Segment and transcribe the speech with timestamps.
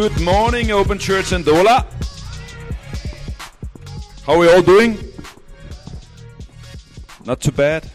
[0.00, 1.84] Good morning, Open Church Ndola.
[4.24, 4.96] How are we all doing?
[7.26, 7.90] Not too bad.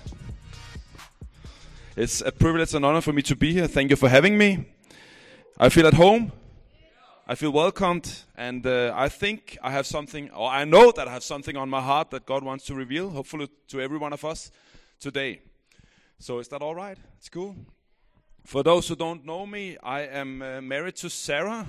[1.95, 3.65] It's a privilege and honor for me to be here.
[3.65, 4.67] Thank you for having me.
[5.57, 6.31] I feel at home.
[7.27, 11.11] I feel welcomed, and uh, I think I have something, or I know that I
[11.11, 14.23] have something on my heart that God wants to reveal, hopefully to every one of
[14.23, 14.51] us
[14.99, 15.41] today.
[16.19, 16.99] So is that all right?
[17.17, 17.55] It's cool.
[18.45, 21.65] For those who don't know me, I am uh, married to Sarah,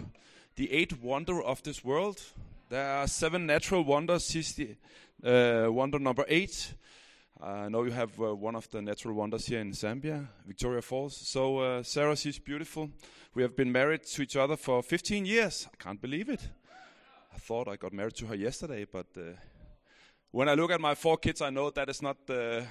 [0.57, 2.23] the eighth wonder of this world.
[2.71, 4.31] There are seven natural wonders.
[4.31, 4.77] She's the
[5.23, 6.75] uh, wonder number eight.
[7.41, 11.15] I know you have uh, one of the natural wonders here in Zambia, Victoria Falls.
[11.15, 12.91] So, uh, Sarah, she's beautiful.
[13.35, 15.69] We have been married to each other for 15 years.
[15.71, 16.49] I can't believe it.
[17.35, 19.37] I thought I got married to her yesterday, but uh,
[20.31, 22.63] when I look at my four kids, I know that is not uh,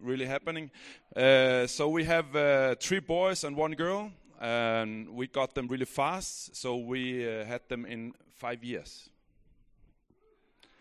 [0.00, 0.70] really happening.
[1.14, 4.10] Uh, so we have uh, three boys and one girl,
[4.44, 6.54] and we got them really fast.
[6.54, 9.08] So we uh, had them in five years.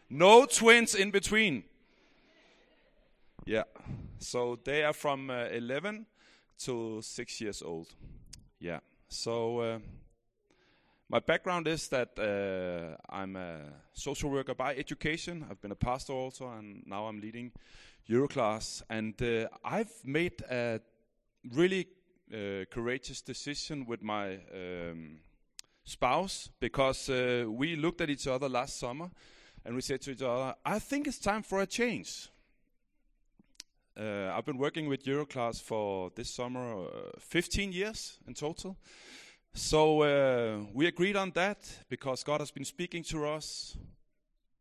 [0.09, 1.63] No twins in between.
[3.45, 3.63] Yeah.
[4.19, 6.05] So they are from uh, 11
[6.65, 7.87] to six years old.
[8.59, 8.79] Yeah.
[9.07, 9.79] So uh,
[11.09, 13.61] my background is that uh, I'm a
[13.93, 15.45] social worker by education.
[15.49, 17.53] I've been a pastor also, and now I'm leading
[18.09, 18.83] Euroclass.
[18.89, 20.81] And uh, I've made a
[21.53, 21.87] really
[22.33, 25.19] uh, courageous decision with my um,
[25.83, 29.09] spouse because uh, we looked at each other last summer
[29.65, 32.29] and we said to each other, I think it's time for a change.
[33.95, 38.77] Uh, I've been working with Euroclass for this summer uh, 15 years in total.
[39.53, 43.77] So uh, we agreed on that because God has been speaking to us.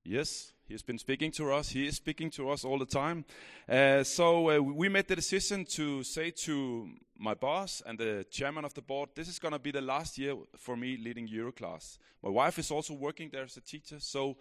[0.05, 1.69] Yes, He has been speaking to us.
[1.69, 3.25] He is speaking to us all the time.
[3.69, 8.65] Uh, so uh, we made the decision to say to my boss and the chairman
[8.65, 11.99] of the board, this is going to be the last year for me leading Euroclass.
[12.23, 14.01] My wife is also working there as a teacher.
[14.01, 14.37] So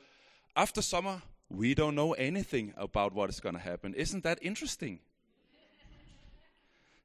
[0.55, 3.93] after summer, we don't know anything about what is going to happen.
[3.93, 4.99] Isn't that interesting?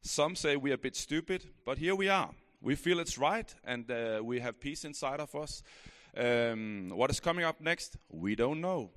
[0.00, 2.30] Some say we are a bit stupid, but here we are.
[2.62, 5.62] We feel it's right, and uh, we have peace inside of us.
[6.16, 7.96] Um, what is coming up next?
[8.08, 8.90] We don't know.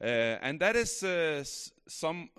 [0.00, 1.42] Uh, and that is uh,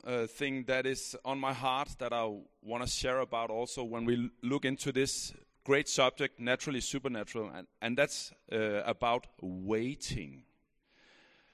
[0.03, 0.27] uh,
[0.67, 2.29] that is on my heart that I
[2.61, 5.33] want to share about also when we look into this
[5.63, 10.43] great subject, naturally supernatural, and, and that's uh, about waiting.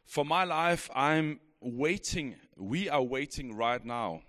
[0.06, 2.36] For my life, I'm waiting.
[2.58, 4.22] We are waiting right now.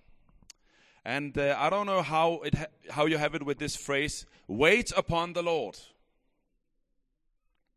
[1.05, 2.55] And uh, I don't know how it
[2.91, 5.77] how you have it with this phrase, wait upon the Lord.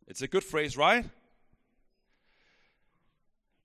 [0.07, 1.05] It's a good phrase, right?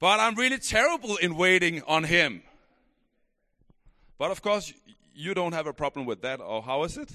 [0.00, 2.42] But I'm really terrible in waiting on him.
[4.19, 4.72] But of course,
[5.14, 7.10] you don't have a problem with that, or how is it?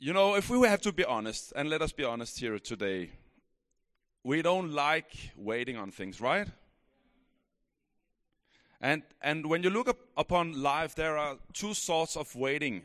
[0.00, 3.10] You know, if we have to be honest, and let us be honest here today,
[4.24, 6.48] we don't like waiting on things, right?
[8.80, 12.82] And, and when you look up upon life, there are two sorts of waiting.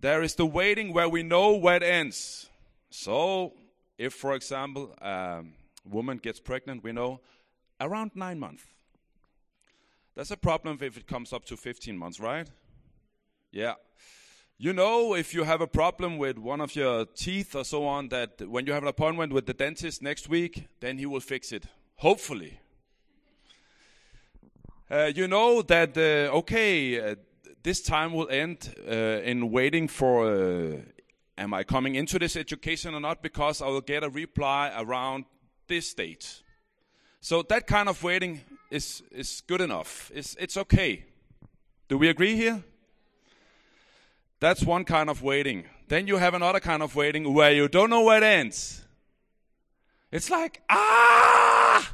[0.00, 2.48] There is the waiting where we know where it ends.
[2.90, 3.54] So,
[3.98, 5.42] if, for example, a
[5.84, 7.20] woman gets pregnant, we know
[7.80, 8.64] around nine months.
[10.14, 12.48] That's a problem if it comes up to 15 months, right?
[13.52, 13.74] Yeah.
[14.58, 18.08] You know, if you have a problem with one of your teeth or so on,
[18.08, 21.52] that when you have an appointment with the dentist next week, then he will fix
[21.52, 21.66] it.
[21.96, 22.60] Hopefully.
[24.90, 27.14] Uh, you know that, uh, okay, uh,
[27.66, 28.92] this time will end uh,
[29.24, 30.76] in waiting for uh,
[31.36, 35.24] am I coming into this education or not because I will get a reply around
[35.66, 36.44] this date.
[37.20, 40.12] So that kind of waiting is, is good enough.
[40.14, 41.06] It's, it's okay.
[41.88, 42.62] Do we agree here?
[44.38, 45.64] That's one kind of waiting.
[45.88, 48.84] Then you have another kind of waiting where you don't know where it ends.
[50.12, 51.92] It's like, ah!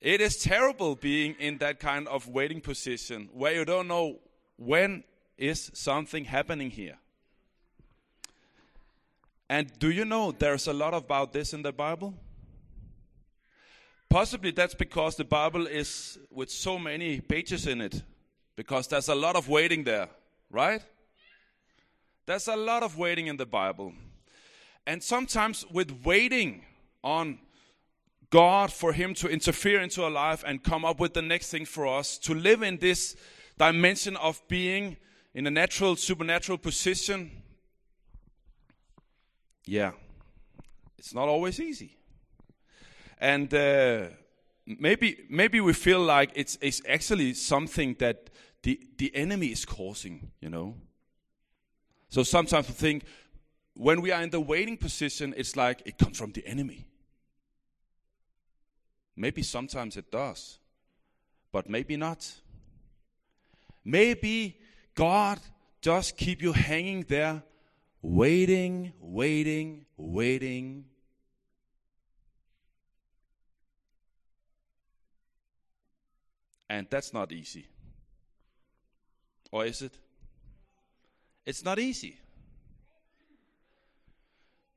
[0.00, 4.18] It is terrible being in that kind of waiting position where you don't know
[4.56, 5.04] when
[5.36, 6.96] is something happening here.
[9.48, 12.14] And do you know there's a lot about this in the Bible?
[14.08, 18.02] Possibly that's because the Bible is with so many pages in it
[18.56, 20.08] because there's a lot of waiting there,
[20.50, 20.82] right?
[22.26, 23.92] There's a lot of waiting in the Bible.
[24.86, 26.64] And sometimes with waiting
[27.02, 27.38] on
[28.30, 31.64] God for Him to interfere into our life and come up with the next thing
[31.64, 33.16] for us, to live in this
[33.58, 34.96] dimension of being
[35.34, 37.30] in a natural, supernatural position,
[39.66, 39.92] yeah,
[40.98, 41.96] it's not always easy.
[43.18, 44.06] And uh,
[44.66, 48.30] maybe maybe we feel like it's, it's actually something that
[48.62, 50.76] the, the enemy is causing, you know.
[52.08, 53.04] So sometimes we think
[53.74, 56.86] when we are in the waiting position, it's like it comes from the enemy.
[59.20, 60.58] Maybe sometimes it does,
[61.52, 62.26] but maybe not.
[63.84, 64.58] Maybe
[64.94, 65.38] God
[65.82, 67.42] just keep you hanging there,
[68.00, 70.86] waiting, waiting, waiting.
[76.70, 77.66] And that's not easy.
[79.50, 79.92] Or is it?
[81.44, 82.16] It's not easy.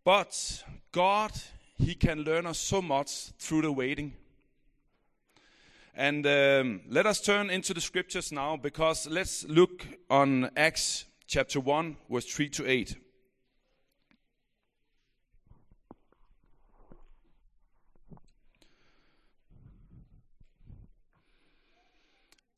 [0.03, 1.31] But God,
[1.77, 4.17] He can learn us so much through the waiting.
[5.95, 11.59] And um, let us turn into the scriptures now because let's look on Acts chapter
[11.59, 12.95] 1, verse 3 to 8.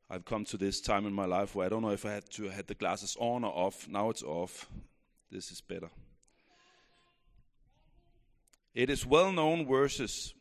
[0.10, 2.30] I've come to this time in my life where I don't know if I had
[2.32, 3.86] to had the glasses on or off.
[3.90, 4.70] Now it's off.
[5.30, 5.90] This is better.
[8.74, 10.34] It is well known verses.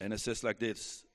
[0.00, 1.04] And it says like this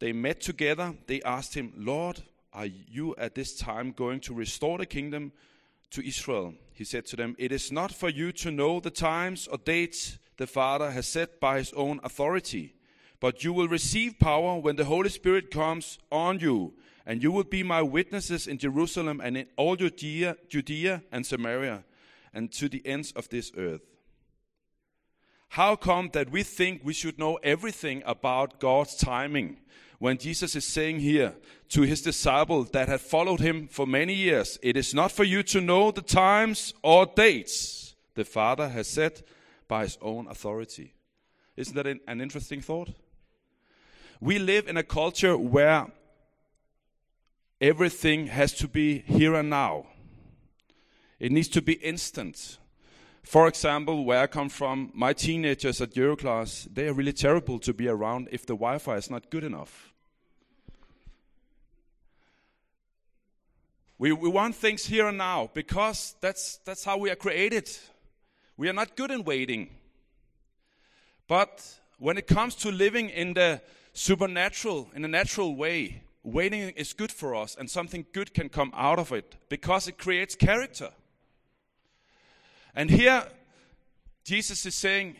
[0.00, 4.78] they met together, they asked him, Lord, are you at this time going to restore
[4.78, 5.32] the kingdom
[5.92, 6.54] to Israel?
[6.72, 10.18] He said to them, It is not for you to know the times or dates
[10.36, 12.74] the Father has set by his own authority
[13.20, 16.72] but you will receive power when the Holy Spirit comes on you,
[17.04, 21.84] and you will be my witnesses in Jerusalem and in all Judea, Judea and Samaria,
[22.32, 23.82] and to the ends of this earth.
[25.54, 29.56] How come that we think we should know everything about God's timing
[29.98, 31.34] when Jesus is saying here
[31.70, 35.42] to his disciple that had followed him for many years, It is not for you
[35.42, 39.22] to know the times or dates the Father has set
[39.66, 40.94] by his own authority.
[41.56, 42.90] Isn't that an interesting thought?
[44.20, 45.88] We live in a culture where
[47.60, 49.86] everything has to be here and now.
[51.18, 52.58] It needs to be instant.
[53.22, 57.72] For example, where I come from, my teenagers at Euroclass, they are really terrible to
[57.72, 59.92] be around if the Wi Fi is not good enough.
[63.98, 67.70] We, we want things here and now because that's, that's how we are created.
[68.56, 69.68] We are not good in waiting.
[71.28, 71.62] But
[71.98, 73.60] when it comes to living in the
[73.92, 78.72] supernatural, in a natural way, waiting is good for us and something good can come
[78.74, 80.90] out of it because it creates character.
[82.74, 83.24] And here,
[84.24, 85.16] Jesus is saying,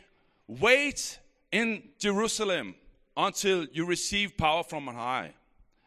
[0.46, 1.18] wait
[1.52, 2.74] in Jerusalem
[3.16, 5.32] until you receive power from on high.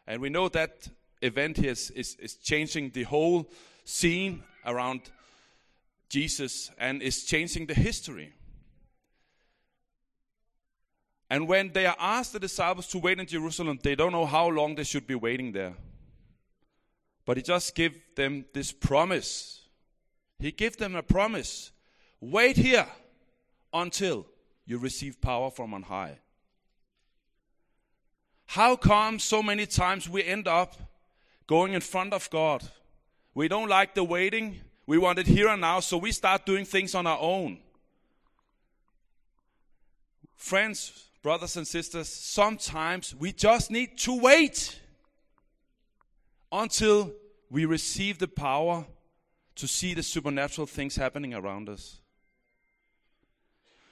[0.06, 0.88] And we know that
[1.22, 3.50] event here is, is, is changing the whole
[3.84, 5.00] scene around
[6.08, 8.32] Jesus and is changing the history.
[11.30, 14.48] And when they are asked the disciples to wait in Jerusalem, they don't know how
[14.48, 15.74] long they should be waiting there.
[17.24, 19.62] But he just gives them this promise.
[20.38, 21.72] He gave them a promise.
[22.20, 22.86] Wait here
[23.72, 24.26] until
[24.66, 26.18] you receive power from on high.
[28.46, 30.76] How come so many times we end up
[31.46, 32.62] going in front of God?
[33.34, 34.60] We don't like the waiting.
[34.86, 37.58] We want it here and now, so we start doing things on our own.
[40.36, 44.78] Friends, brothers and sisters, sometimes we just need to wait
[46.52, 47.12] until
[47.50, 48.84] we receive the power
[49.56, 52.00] to see the supernatural things happening around us.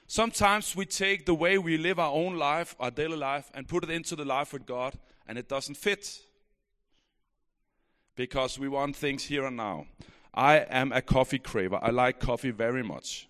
[0.06, 3.84] Sometimes we take the way we live our own life, our daily life, and put
[3.84, 4.94] it into the life with God,
[5.26, 6.20] and it doesn't fit.
[8.14, 9.86] Because we want things here and now.
[10.34, 11.78] I am a coffee craver.
[11.80, 13.28] I like coffee very much.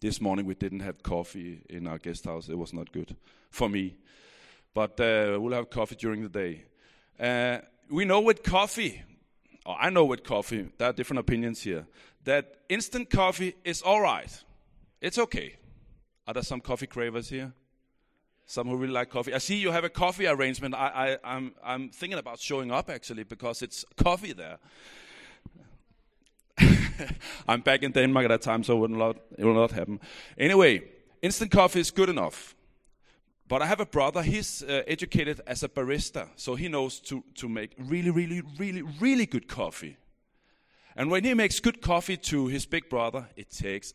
[0.00, 2.48] This morning we didn't have coffee in our guest house.
[2.48, 3.14] It was not good
[3.50, 3.94] for me.
[4.74, 6.64] But uh, we'll have coffee during the day.
[7.20, 9.02] Uh, we know with coffee,
[9.64, 11.86] or I know with coffee, there are different opinions here,
[12.24, 14.44] that instant coffee is all right.
[15.00, 15.56] It's okay.
[16.26, 17.52] Are there some coffee cravers here?
[18.46, 19.34] Some who really like coffee.
[19.34, 20.74] I see you have a coffee arrangement.
[20.74, 24.58] I, I, I'm, I'm thinking about showing up actually because it's coffee there.
[27.48, 30.00] I'm back in Denmark at that time, so it will, not, it will not happen.
[30.36, 30.82] Anyway,
[31.22, 32.54] instant coffee is good enough.
[33.48, 37.22] But I have a brother, he's uh, educated as a barista, so he knows to,
[37.34, 39.96] to make really, really, really, really good coffee.
[40.96, 43.94] And when he makes good coffee to his big brother, it takes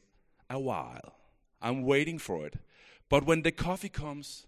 [0.49, 1.13] a while.
[1.61, 2.55] I'm waiting for it.
[3.09, 4.47] But when the coffee comes,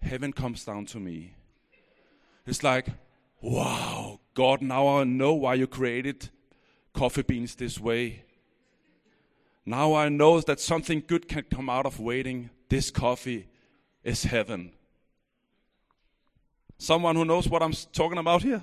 [0.00, 1.34] heaven comes down to me.
[2.46, 2.86] It's like,
[3.40, 6.30] wow, God, now I know why you created
[6.94, 8.24] coffee beans this way.
[9.64, 12.50] Now I know that something good can come out of waiting.
[12.68, 13.48] This coffee
[14.04, 14.72] is heaven.
[16.78, 18.62] Someone who knows what I'm talking about here?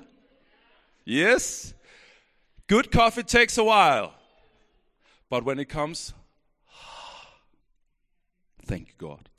[1.06, 1.74] Yes?
[2.68, 4.14] Good coffee takes a while.
[5.30, 6.14] But when it comes,
[8.66, 9.30] thank God.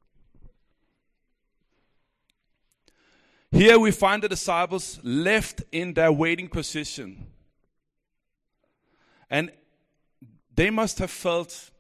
[3.53, 7.27] Here we find the disciples left in their waiting position.
[9.29, 9.51] And
[10.55, 11.71] they must have felt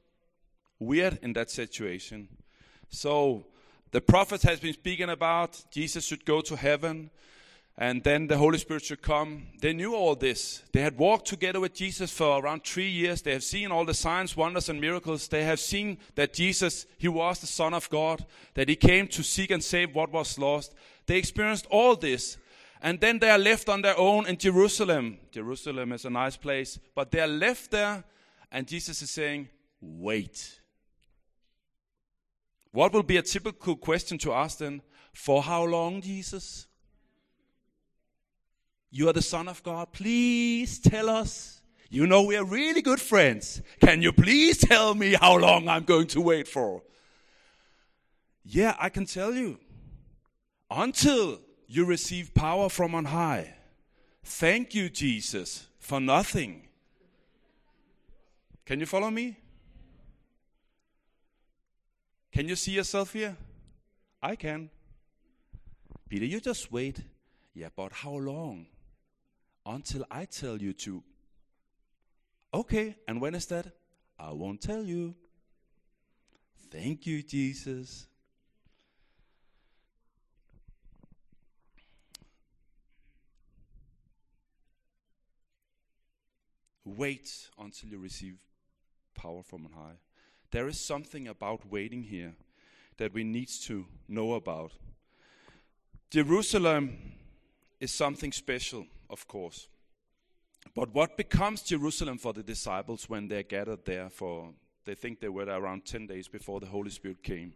[0.78, 2.28] weird in that situation.
[2.88, 3.46] So
[3.92, 7.11] the prophet has been speaking about Jesus should go to heaven
[7.80, 9.47] and then the Holy Spirit should come.
[9.62, 10.62] They knew all this.
[10.73, 13.23] They had walked together with Jesus for around three years.
[13.23, 15.28] They have seen all the signs, wonders, and miracles.
[15.28, 19.23] They have seen that Jesus, He was the Son of God, that He came to
[19.23, 20.75] seek and save what was lost.
[21.06, 22.37] They experienced all this.
[22.82, 25.18] And then they are left on their own in Jerusalem.
[25.32, 28.04] Jerusalem is a nice place, but they are left there,
[28.52, 29.49] and Jesus is saying,
[29.80, 30.60] Wait.
[32.72, 34.82] What will be a typical question to ask then?
[35.12, 36.66] For how long, Jesus?
[38.90, 39.92] You are the Son of God.
[39.92, 41.62] Please tell us.
[41.88, 43.62] You know we are really good friends.
[43.80, 46.82] Can you please tell me how long I'm going to wait for?
[48.44, 49.58] Yeah, I can tell you.
[50.70, 53.54] Until you receive power from on high.
[54.22, 56.68] Thank you, Jesus, for nothing.
[58.66, 59.36] Can you follow me?
[62.32, 63.37] Can you see yourself here?
[64.22, 64.70] I can.
[66.08, 67.00] Peter, you just wait.
[67.54, 68.66] Yeah, but how long?
[69.66, 71.02] Until I tell you to.
[72.52, 73.66] Okay, and when is that?
[74.18, 75.14] I won't tell you.
[76.70, 78.06] Thank you, Jesus.
[86.84, 88.37] Wait until you receive
[89.14, 90.10] power from on high.
[90.50, 92.35] There is something about waiting here
[92.97, 94.73] that we need to know about.
[96.11, 96.99] Jerusalem
[97.78, 99.69] is something special, of course.
[100.75, 104.50] But what becomes Jerusalem for the disciples when they're gathered there for,
[104.85, 107.54] they think they were there around 10 days before the Holy Spirit came?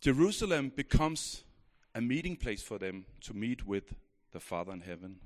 [0.00, 1.44] Jerusalem becomes
[1.94, 3.94] a meeting place for them to meet with
[4.32, 5.16] the Father in heaven.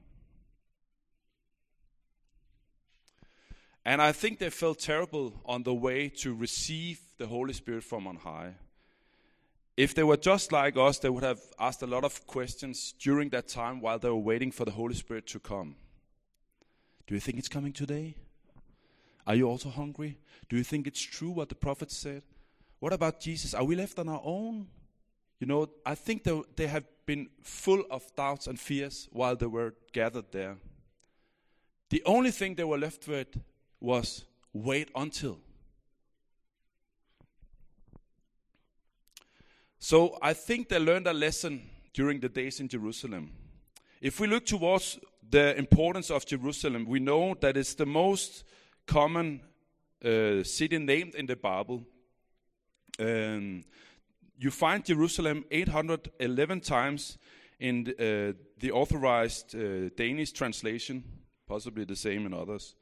[3.85, 8.07] And I think they felt terrible on the way to receive the Holy Spirit from
[8.07, 8.55] on high.
[9.77, 13.29] If they were just like us, they would have asked a lot of questions during
[13.31, 15.77] that time while they were waiting for the Holy Spirit to come.
[17.07, 18.15] Do you think it's coming today?
[19.27, 20.19] Are you also hungry?
[20.49, 22.23] Do you think it's true what the prophet said?
[22.79, 23.53] What about Jesus?
[23.53, 24.69] Are we left on our own?
[25.41, 29.47] You know, I think they, they have been full of doubts and fears while they
[29.47, 30.57] were gathered there.
[31.91, 33.29] The only thing they were left with
[33.85, 35.39] was wait until.
[39.79, 41.61] So I think they learned a lesson
[41.93, 43.33] during the days in Jerusalem.
[44.01, 44.99] If we look towards
[45.29, 48.45] the importance of Jerusalem, we know that it's the most
[48.87, 49.43] common
[50.03, 51.83] uh, city named in the Bible.
[52.99, 53.65] Um,
[54.39, 57.19] you find Jerusalem 811 times
[57.61, 61.05] in the, uh, the authorized uh, Danish translation,
[61.47, 62.75] possibly the same in others.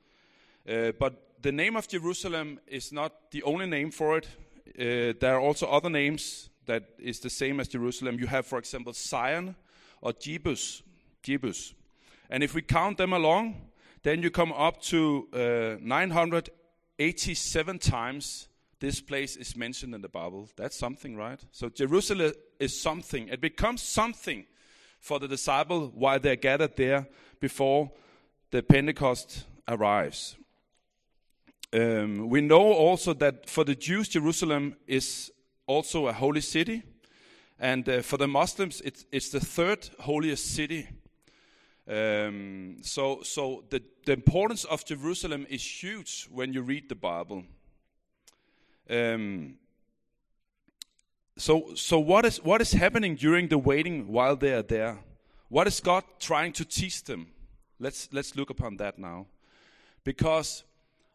[0.68, 4.28] Uh, but the name of Jerusalem is not the only name for it.
[4.68, 8.18] Uh, there are also other names that is the same as Jerusalem.
[8.18, 9.56] You have, for example, Zion
[10.00, 10.82] or Jebus.
[11.22, 11.74] Jebus.
[12.30, 13.56] And if we count them along,
[14.02, 18.48] then you come up to uh, 987 times
[18.80, 20.48] this place is mentioned in the Bible.
[20.56, 21.40] That's something, right?
[21.52, 23.28] So Jerusalem is something.
[23.28, 24.44] It becomes something
[24.98, 27.06] for the disciple while they're gathered there
[27.38, 27.92] before
[28.50, 30.36] the Pentecost arrives.
[31.72, 35.32] Um, we know also that for the Jews, Jerusalem is
[35.66, 36.82] also a holy city,
[37.58, 40.88] and uh, for the Muslims, it's, it's the third holiest city.
[41.88, 47.44] Um, so, so the, the importance of Jerusalem is huge when you read the Bible.
[48.90, 49.54] Um,
[51.38, 54.98] so, so what is what is happening during the waiting while they are there?
[55.48, 57.28] What is God trying to teach them?
[57.78, 59.26] Let's let's look upon that now,
[60.04, 60.64] because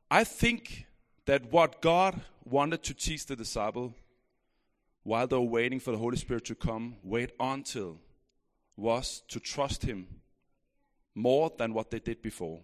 [0.09, 0.85] I think
[1.25, 3.93] that what God wanted to teach the disciple
[5.03, 7.97] while they were waiting for the Holy Spirit to come, wait until,
[8.75, 10.07] was to trust Him
[11.15, 12.61] more than what they did before.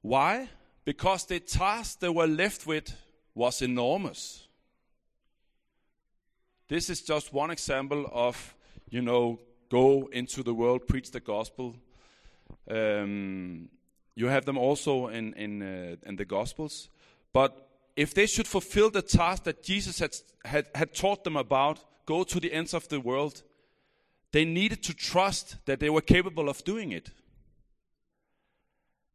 [0.00, 0.48] Why?
[0.84, 2.94] Because the task they were left with
[3.34, 4.46] was enormous.
[6.68, 8.54] This is just one example of,
[8.88, 11.76] you know, go into the world, preach the gospel.
[12.70, 13.68] Um,
[14.14, 16.90] you have them also in in, uh, in the Gospels.
[17.32, 21.80] But if they should fulfill the task that Jesus had, had, had taught them about,
[22.06, 23.42] go to the ends of the world,
[24.32, 27.10] they needed to trust that they were capable of doing it.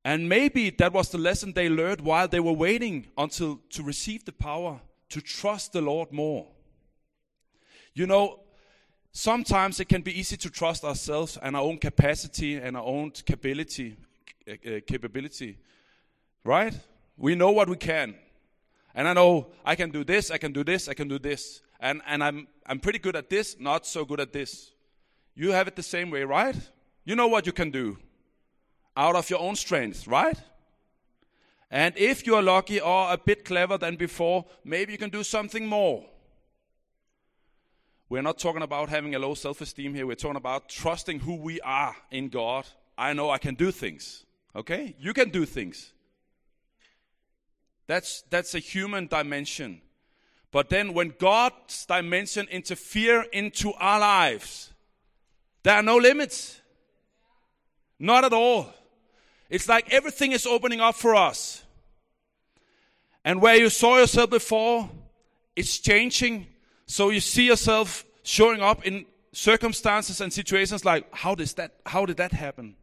[0.06, 4.24] And maybe that was the lesson they learned while they were waiting until to receive
[4.24, 6.48] the power to trust the Lord more.
[7.94, 8.42] You know,
[9.12, 13.12] sometimes it can be easy to trust ourselves and our own capacity and our own
[13.12, 13.98] capability,
[14.48, 15.58] uh, capability,
[16.44, 16.74] right?
[17.18, 18.16] We know what we can.
[18.96, 21.62] And I know I can do this, I can do this, I can do this.
[21.80, 24.72] And, and I'm, I'm pretty good at this, not so good at this.
[25.36, 26.56] You have it the same way, right?
[27.06, 27.98] You know what you can do
[28.96, 30.38] out of your own strength, right?
[31.70, 35.24] And if you are lucky or a bit clever than before, maybe you can do
[35.24, 36.06] something more.
[38.10, 40.08] We're not talking about having a low self esteem here.
[40.08, 42.66] We're talking about trusting who we are in God.
[42.98, 44.26] I know I can do things.
[44.56, 44.96] Okay?
[45.00, 45.94] You can do things.
[47.88, 49.82] That's, that's a human dimension.
[50.52, 54.74] But then when God's dimension interfere into our lives,
[55.64, 56.62] there are no limits.
[58.00, 58.74] Not at all.
[59.50, 61.64] It's like everything is opening up for us.
[63.24, 64.90] And where you saw yourself before,
[65.56, 66.48] it's changing.
[66.86, 72.06] So you see yourself showing up in circumstances and situations like, how does that, how
[72.06, 72.76] did that happen?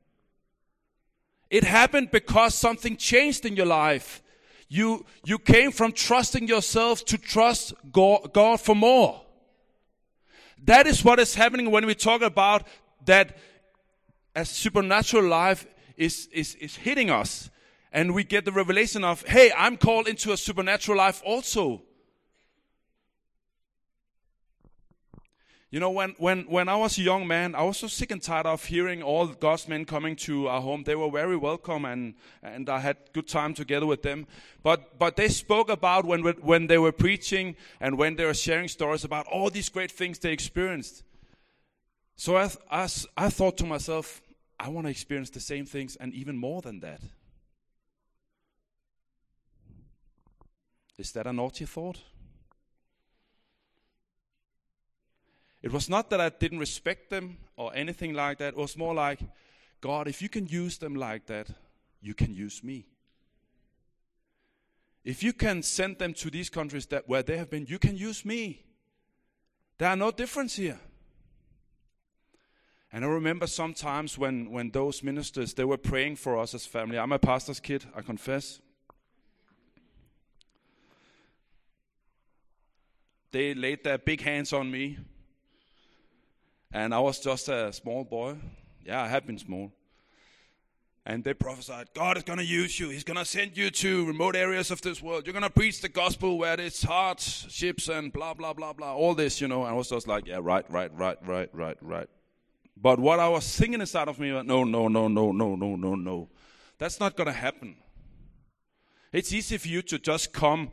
[1.50, 4.22] It happened because something changed in your life.
[4.68, 9.23] You, you came from trusting yourself to trust God, for more.
[10.64, 12.66] That is what is happening when we talk about
[13.04, 13.36] that
[14.34, 15.66] a supernatural life
[15.97, 17.50] is, is, is hitting us.
[17.92, 21.82] And we get the revelation of, hey, I'm called into a supernatural life also.
[25.75, 28.23] You know, when, when, when I was a young man, I was so sick and
[28.23, 30.84] tired of hearing all God's men coming to our home.
[30.84, 34.28] They were very welcome and, and I had good time together with them.
[34.63, 38.69] But, but they spoke about when, when they were preaching and when they were sharing
[38.69, 41.02] stories about all these great things they experienced.
[42.15, 44.23] So I, I, I thought to myself,
[44.60, 47.00] I want to experience the same things and even more than that.
[50.99, 51.99] Is that a naughty thought?
[55.64, 58.48] It was not that I didn't respect them or anything like that.
[58.48, 59.20] It was more like,
[59.80, 61.46] God, if you can use them like that,
[62.02, 62.84] you can use me.
[65.04, 67.96] If you can send them to these countries that where they have been, you can
[67.96, 68.62] use me.
[69.78, 70.78] There are no difference here.
[72.92, 76.98] And I remember sometimes when, when those ministers they were praying for us as family.
[76.98, 78.60] I'm a pastor's kid, I confess.
[83.30, 84.98] They laid their big hands on me
[86.75, 88.37] and I was just a small boy.
[88.84, 89.73] Yeah, I have been small.
[91.06, 92.89] And they prophesied, God is going to use you.
[92.89, 95.25] He's going to send you to remote areas of this world.
[95.25, 98.95] You're going to preach the gospel where it's hardships and blah, blah, blah, blah.
[98.95, 99.63] All this, you know.
[99.63, 102.08] And I was just like, yeah, right, right, right, right, right, right.
[102.76, 105.76] But what I was thinking inside of me, was no, no, no, no, no, no,
[105.76, 106.28] no, no.
[106.78, 107.76] That's not going to happen.
[109.13, 110.71] It's easy for you to just come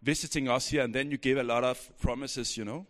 [0.00, 2.86] visiting us here and then you give a lot of promises, you know.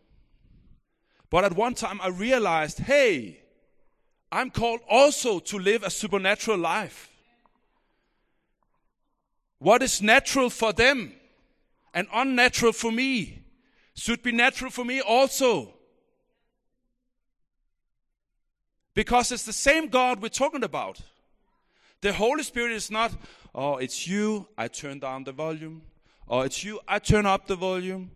[1.32, 3.40] But at one time I realized, hey,
[4.30, 7.08] I'm called also to live a supernatural life.
[9.58, 11.14] What is natural for them
[11.94, 13.44] and unnatural for me
[13.94, 15.72] should be natural for me also.
[18.92, 21.00] Because it's the same God we're talking about.
[22.02, 23.10] The Holy Spirit is not,
[23.54, 25.80] oh, it's you, I turn down the volume.
[26.26, 28.10] Or it's you, I turn up the volume.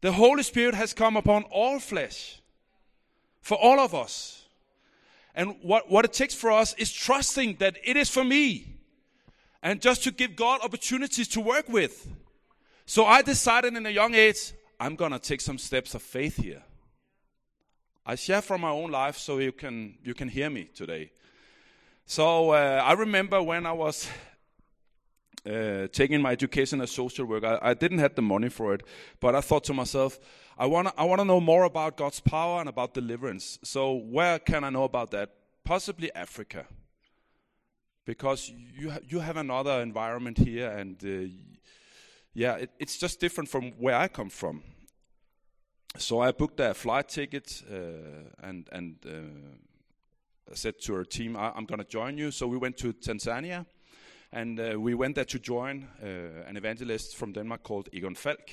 [0.00, 2.40] The Holy Spirit has come upon all flesh
[3.40, 4.44] for all of us.
[5.34, 8.78] And what, what it takes for us is trusting that it is for me
[9.62, 12.08] and just to give God opportunities to work with.
[12.86, 16.36] So I decided in a young age, I'm going to take some steps of faith
[16.36, 16.62] here.
[18.06, 21.10] I share from my own life so you can, you can hear me today.
[22.06, 24.08] So uh, I remember when I was
[25.48, 27.44] uh, taking my education as social work.
[27.44, 28.82] I, I, didn't have the money for it,
[29.20, 30.18] but I thought to myself,
[30.58, 33.58] I want to I wanna know more about God's power and about deliverance.
[33.62, 35.30] So where can I know about that?
[35.64, 36.66] Possibly Africa.
[38.04, 41.32] Because you, ha- you have another environment here and uh,
[42.34, 44.62] yeah, it, it's just different from where I come from.
[45.96, 51.52] So I booked a flight ticket uh, and and uh, said to our team, I,
[51.56, 52.30] am going to join you.
[52.30, 53.66] So we went to Tanzania,
[54.32, 58.50] and uh, we went there to join uh, an evangelist from Denmark called Egon Falk.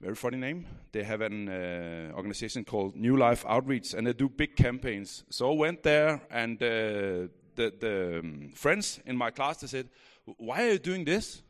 [0.00, 0.66] Very funny name.
[0.92, 5.24] They have an uh, organization called New Life Outreach, and they do big campaigns.
[5.28, 9.88] So I went there, and uh, the, the um, friends in my class they said,
[10.24, 11.42] "Why are you doing this?"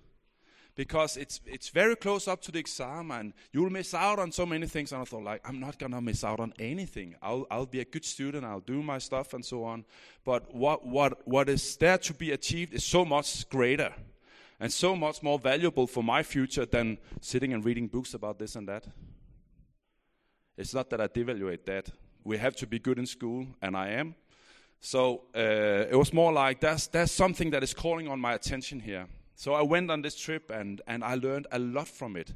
[0.81, 4.47] Because it's it's very close up to the exam and you'll miss out on so
[4.47, 4.93] many things.
[4.93, 7.15] And I thought like I'm not gonna miss out on anything.
[7.21, 8.47] I'll I'll be a good student.
[8.47, 9.85] I'll do my stuff and so on.
[10.25, 13.93] But what what what is there to be achieved is so much greater
[14.59, 18.57] and so much more valuable for my future than sitting and reading books about this
[18.57, 18.87] and that.
[20.57, 21.91] It's not that I devaluate that.
[22.25, 24.15] We have to be good in school and I am.
[24.81, 28.81] So uh, it was more like there's there's something that is calling on my attention
[28.81, 29.07] here
[29.41, 32.35] so I went on this trip and, and I learned a lot from it.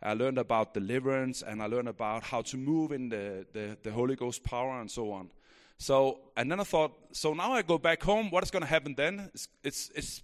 [0.00, 3.90] I learned about deliverance and I learned about how to move in the, the, the
[3.90, 5.30] Holy Ghost power and so on.
[5.78, 8.68] So, and then I thought, so now I go back home, what is going to
[8.68, 9.30] happen then?
[9.34, 10.22] It's, it's, it's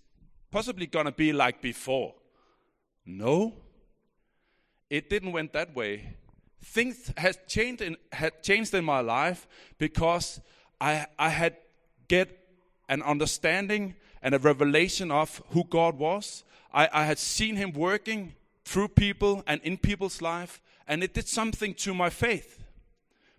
[0.52, 2.14] possibly going to be like before.
[3.04, 3.54] No,
[4.88, 6.14] it didn't went that way.
[6.62, 10.40] Things had changed in, had changed in my life because
[10.80, 11.56] I, I had
[12.06, 12.30] get
[12.88, 16.44] an understanding and a revelation of who God was.
[16.72, 21.28] I, I had seen Him working through people and in people's life, and it did
[21.28, 22.58] something to my faith.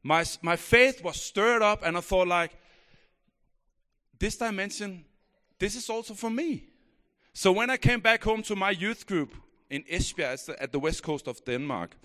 [0.04, 2.52] My, my faith was stirred up, and I thought, like,
[4.20, 5.06] this dimension,
[5.60, 6.66] this is also for me.
[7.34, 9.34] So when I came back home to my youth group
[9.70, 11.96] in Esbjerg at the west coast of Denmark,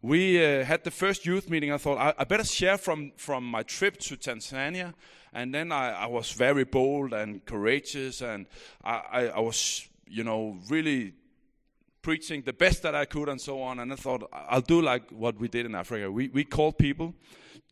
[0.00, 1.72] we uh, had the first youth meeting.
[1.72, 4.94] I thought I, I, better share from, from my trip to Tanzania.
[5.32, 8.46] And then I, I was very bold and courageous, and
[8.84, 11.14] I, I, I, was, you know, really
[12.02, 13.78] preaching the best that I could and so on.
[13.78, 16.10] And I thought I'll do like what we did in Africa.
[16.10, 17.14] We, we called people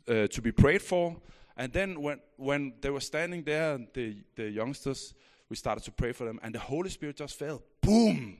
[0.08, 1.16] uh, to be prayed for.
[1.56, 5.12] And then when, when they were standing there, the, the youngsters,
[5.50, 7.62] we started to pray for them, and the Holy Spirit just fell.
[7.82, 8.38] Boom!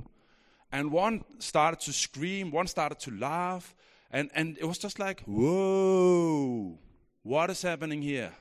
[0.73, 3.75] and one started to scream, one started to laugh,
[4.11, 6.79] and, and it was just like, whoa,
[7.23, 8.33] what is happening here?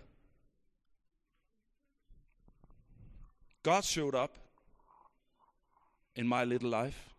[3.63, 4.37] God showed up
[6.15, 7.09] in my little life.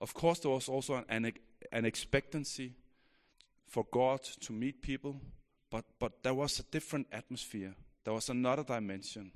[0.00, 1.32] Of course, there was also an,
[1.72, 2.74] an expectancy
[3.66, 5.20] for God to meet people,
[5.70, 7.74] but, but there was a different atmosphere.
[8.04, 9.32] There was another dimension.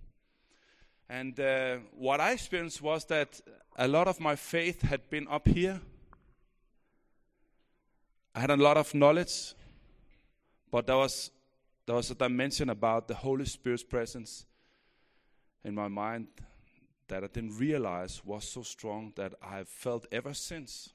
[1.08, 3.40] And uh, what I experienced was that
[3.76, 5.80] a lot of my faith had been up here.
[8.34, 9.54] I had a lot of knowledge,
[10.70, 11.30] but there was
[11.86, 14.46] there was a dimension about the Holy Spirit's presence
[15.64, 16.28] in my mind
[17.08, 20.90] that I didn't realize was so strong that I've felt ever since.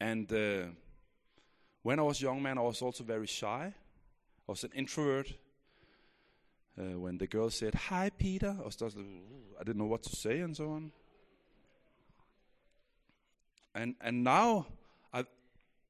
[0.00, 0.66] And uh,
[1.82, 3.74] when I was a young man, I was also very shy.
[3.74, 5.32] I was an introvert
[6.78, 8.96] uh, when the girl said, Hi, Peter, I was just,
[9.60, 10.92] I didn't know what to say and so on.
[13.74, 14.66] And, and now
[15.12, 15.24] I,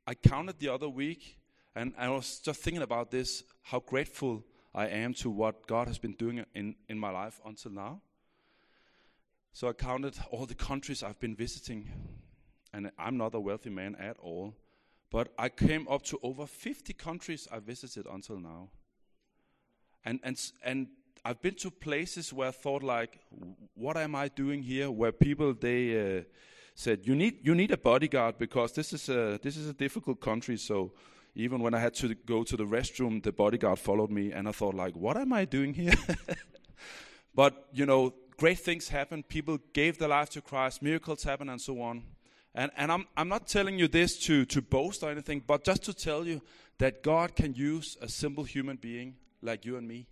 [0.07, 1.38] I counted the other week
[1.79, 5.97] and I was just thinking about this how grateful I am to what God has
[5.97, 8.01] been doing in, in my life until now.
[9.53, 11.88] So I counted all the countries I've been visiting,
[12.73, 14.57] and I'm not a wealthy man at all,
[15.12, 18.71] but I came up to over 50 countries I visited until now.
[20.05, 20.88] And, and, and
[21.25, 23.21] I've been to places where I thought like,
[23.75, 24.91] what am I doing here?
[24.91, 26.23] Where people, they uh,
[26.75, 30.21] said, you need, you need a bodyguard because this is a, this is a difficult
[30.21, 30.57] country.
[30.57, 30.93] So
[31.38, 34.33] even when I had to go to the restroom, the bodyguard followed me.
[34.33, 35.94] And I thought like, what am I doing here?
[37.35, 39.22] but, you know, great things happen.
[39.22, 40.83] People gave their life to Christ.
[40.83, 42.03] Miracles happen and so on.
[42.57, 45.85] And, and I'm, I'm not telling you this to, to boast or anything, but just
[45.85, 46.42] to tell you
[46.79, 50.09] that God can use a simple human being like you and me.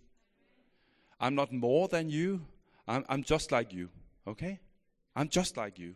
[1.19, 2.45] I'm not more than you.
[2.87, 3.89] I'm, I'm just like you,
[4.25, 4.61] okay?
[5.13, 5.95] I'm just like you.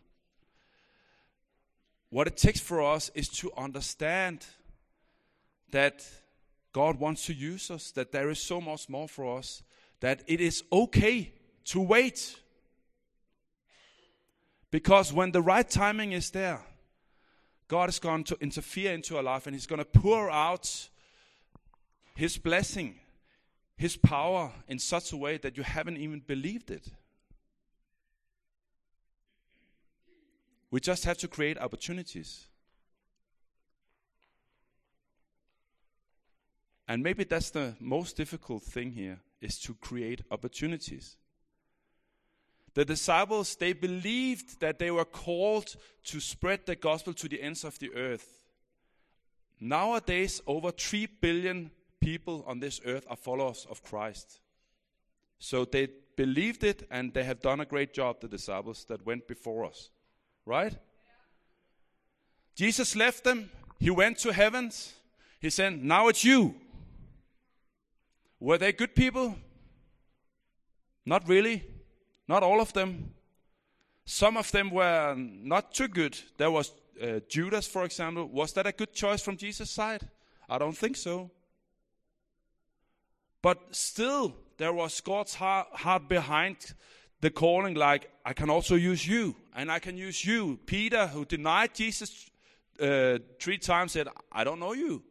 [2.10, 4.46] What it takes for us is to understand
[5.72, 6.06] that
[6.74, 9.64] God wants to use us, that there is so much more for us,
[10.00, 11.34] that it is okay
[11.66, 12.40] to wait.
[14.70, 16.62] Because when the right timing is there,
[17.68, 20.90] God is going to interfere into our life and He's going to pour out
[22.16, 23.02] His blessing
[23.82, 26.88] his power in such a way that you haven't even believed it.
[30.70, 32.46] We just have to create opportunities.
[36.92, 41.16] And maybe that's the most difficult thing here is to create opportunities.
[42.74, 45.74] The disciples, they believed that they were called
[46.08, 48.44] to spread the gospel to the ends of the earth.
[49.62, 54.42] Nowadays, over 3 billion people on this earth are followers of Christ.
[55.40, 59.30] So they believed it and they have done a great job, the disciples that went
[59.30, 59.92] before us.
[60.46, 60.76] Right?
[62.54, 63.50] Jesus left them.
[63.80, 64.92] He went to heavens.
[65.40, 66.56] He said, Now it's you.
[68.42, 69.36] Were they good people?
[71.06, 71.64] Not really.
[72.28, 73.14] Not all of them.
[74.04, 76.18] Some of them were not too good.
[76.38, 78.28] There was uh, Judas, for example.
[78.28, 80.10] Was that a good choice from Jesus' side?
[80.50, 81.30] I don't think so.
[83.44, 86.74] But still, there was God's heart, heart behind
[87.22, 90.60] the calling, like, I can also use you, and I can use you.
[90.66, 92.30] Peter, who denied Jesus
[92.80, 95.04] uh, three times, said, I don't know you.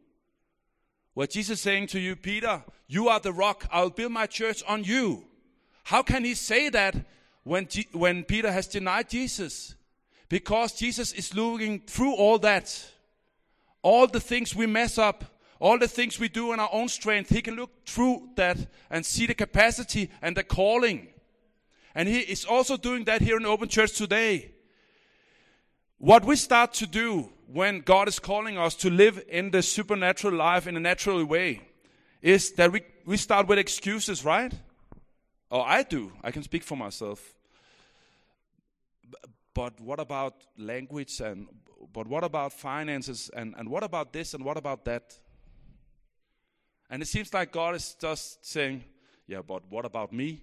[1.13, 4.61] What Jesus is saying to you, Peter, you are the rock, I'll build my church
[4.67, 5.23] on you.
[5.85, 6.93] How can he say that
[7.45, 9.75] when, G- when Peter has denied Jesus?
[10.27, 12.85] Because Jesus is looking through all that,
[13.81, 15.23] all the things we mess up,
[15.57, 17.29] all the things we do in our own strength.
[17.29, 18.57] He can look through that
[18.89, 21.07] and see the capacity and the calling.
[21.95, 24.51] And He is also doing that here in Open Church today.
[25.97, 30.33] What we start to do when God is calling us to live in the supernatural
[30.33, 31.61] life in a natural way
[32.21, 34.53] is that we, we start with excuses, right?
[35.49, 36.11] Or I do.
[36.23, 37.33] I can speak for myself.
[39.53, 41.47] But what about language and
[41.93, 45.17] but what about finances and, and what about this and what about that?
[46.89, 48.83] And it seems like God is just saying,
[49.27, 50.41] Yeah, but what about me?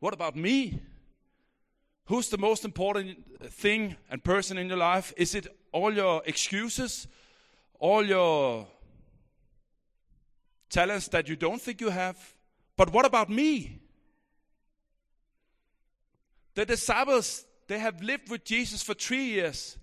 [0.00, 0.80] What about me?
[2.06, 3.18] Who's the most important
[3.50, 5.12] thing and person in your life?
[5.16, 7.06] Is it all your excuses?
[7.78, 8.66] All your
[10.70, 12.16] talents that you don't think you have?
[12.76, 13.80] But what about me?
[16.54, 19.78] The disciples, they have lived with Jesus for three years.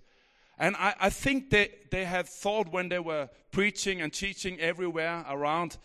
[0.58, 5.26] And I, I think they, they have thought when they were preaching and teaching everywhere
[5.30, 5.78] around,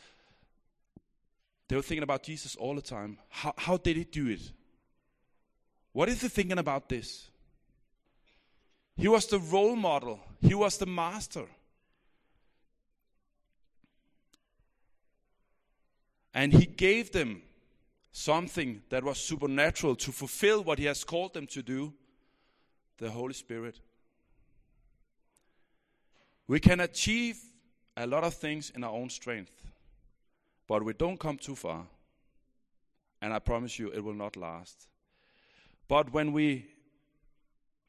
[1.69, 3.19] they were thinking about Jesus all the time.
[3.29, 4.53] How, how did he do it?
[5.93, 7.29] What is he thinking about this?
[8.97, 11.47] He was the role model, he was the master.
[16.33, 17.43] And he gave them
[18.13, 21.93] something that was supernatural to fulfill what he has called them to do
[22.99, 23.81] the Holy Spirit.
[26.47, 27.39] We can achieve
[27.97, 29.53] a lot of things in our own strength,
[30.67, 31.87] but we don't come too far.
[33.23, 34.89] And I promise you, it will not last.
[35.89, 36.67] But when we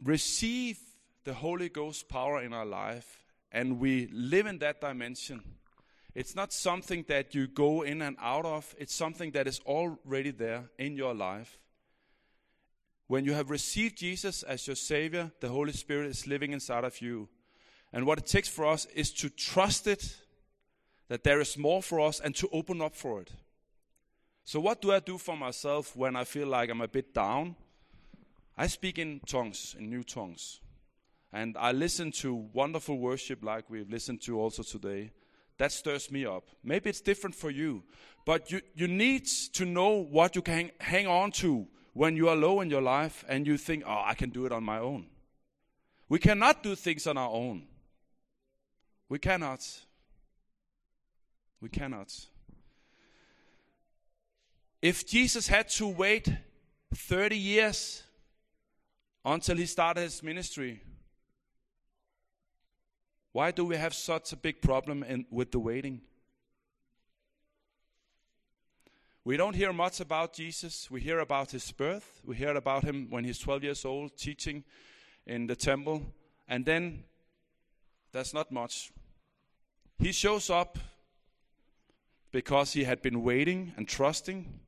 [0.03, 0.79] receive
[1.23, 5.41] the Holy Ghost power in our life and we live in that dimension,
[6.13, 10.31] it's not something that you go in and out of, it's something that is already
[10.31, 11.57] there in your life.
[13.07, 17.01] When you have received Jesus as your Savior, the Holy Spirit is living inside of
[17.01, 17.29] you.
[17.93, 20.15] And what it takes for us is to trust it,
[21.09, 23.31] that there is more for us, and to open up for it.
[24.45, 27.55] So, what do I do for myself when I feel like I'm a bit down?
[28.57, 30.59] I speak in tongues, in new tongues.
[31.33, 35.11] And I listen to wonderful worship like we've listened to also today.
[35.61, 36.43] That stirs me up.
[36.63, 37.83] Maybe it's different for you,
[38.25, 42.35] but you, you need to know what you can hang on to when you are
[42.35, 45.05] low in your life and you think, oh, I can do it on my own.
[46.09, 47.67] We cannot do things on our own.
[49.07, 49.63] We cannot.
[51.61, 52.11] We cannot.
[54.81, 56.27] If Jesus had to wait
[56.95, 58.01] 30 years
[59.23, 60.81] until he started his ministry,
[63.31, 66.01] why do we have such a big problem in, with the waiting?
[69.23, 70.89] We don't hear much about Jesus.
[70.89, 72.21] We hear about his birth.
[72.25, 74.63] We hear about him when he's 12 years old teaching
[75.27, 76.01] in the temple.
[76.47, 77.03] And then
[78.11, 78.91] there's not much.
[79.99, 80.79] He shows up
[82.31, 84.59] because he had been waiting and trusting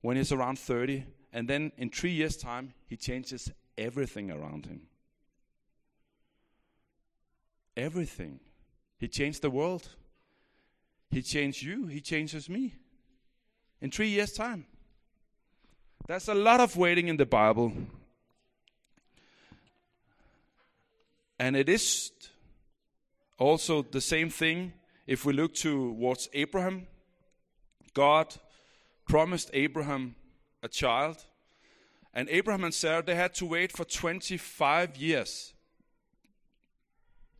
[0.00, 1.04] when he's around 30.
[1.32, 4.88] And then in three years' time, he changes everything around him.
[7.76, 8.40] Everything.
[8.98, 9.88] He changed the world.
[11.10, 11.86] He changed you.
[11.86, 12.74] He changes me.
[13.80, 14.66] In three years' time.
[16.06, 17.72] There's a lot of waiting in the Bible.
[21.38, 22.12] And it is
[23.38, 24.72] also, the same thing
[25.06, 26.86] if we look towards Abraham.
[27.92, 28.34] God
[29.08, 30.14] promised Abraham
[30.62, 31.24] a child,
[32.12, 35.53] and Abraham and Sarah they had to wait for 25 years.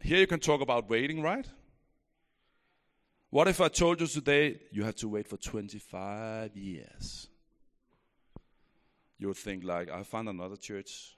[0.04, 1.46] Here you can talk about waiting, right?
[3.30, 7.28] What if I told you today you have to wait for 25 years?
[9.24, 11.16] you would think like, I found another church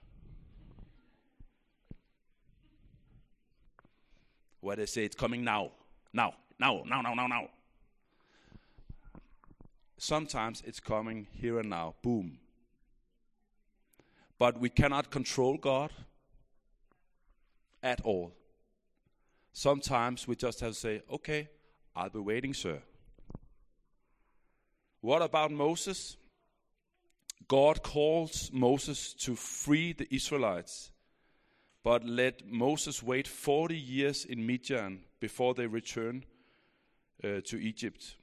[4.60, 5.72] where they say it's coming now,
[6.12, 7.48] now, now, now, now, now, now.
[9.98, 12.38] Sometimes it's coming here and now, boom.
[14.38, 15.90] But we cannot control God
[17.82, 18.34] at all.
[19.58, 21.48] Sometimes we just have to say, okay,
[21.96, 22.82] I'll be waiting, sir.
[25.00, 26.18] What about Moses?
[27.48, 30.90] God calls Moses to free the Israelites,
[31.82, 36.26] but let Moses wait 40 years in Midian before they return
[37.24, 38.16] uh, to Egypt.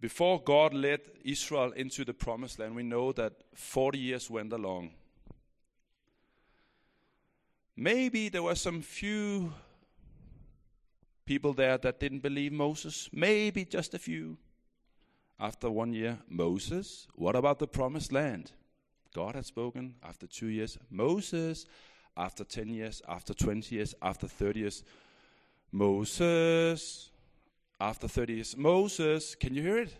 [0.00, 4.90] Before God led Israel into the promised land, we know that 40 years went along.
[7.76, 9.52] Maybe there were some few
[11.28, 14.38] people there that didn't believe Moses, maybe just a few
[15.38, 18.52] after one year, Moses, what about the promised land?
[19.14, 20.78] God had spoken after two years.
[20.90, 21.66] Moses,
[22.16, 24.84] after 10 years, after 20 years, after 30 years.
[25.70, 27.10] Moses,
[27.78, 28.56] after 30 years.
[28.56, 29.94] Moses, can you hear it?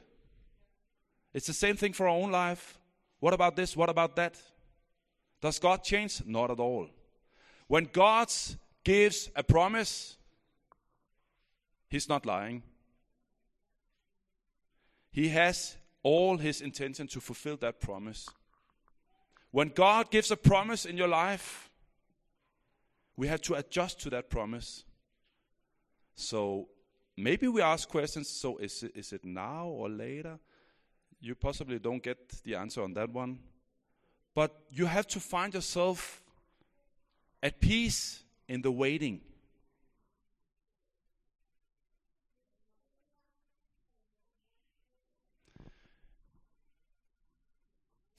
[1.35, 2.79] It's the same thing for our own life.
[3.21, 3.77] What about this?
[3.77, 4.35] What about that?
[5.43, 6.23] Does God change?
[6.25, 6.89] Not at all.
[7.67, 8.33] When God
[8.83, 10.18] gives a promise,
[11.89, 12.63] He's not lying.
[15.11, 18.29] He has all his intention to fulfill that promise.
[19.51, 21.71] When God gives a promise in your life,
[23.17, 24.85] we have to adjust to that promise.
[26.15, 26.69] So
[27.17, 30.39] maybe we ask questions so is it, is it now or later?
[31.21, 33.41] You possibly don't get the answer on that one.
[34.35, 36.23] But you have to find yourself
[37.43, 39.21] at peace in the waiting.